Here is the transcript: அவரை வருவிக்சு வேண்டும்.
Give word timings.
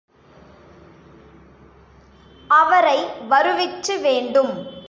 அவரை 2.49 3.05
வருவிக்சு 3.29 4.01
வேண்டும். 4.01 4.53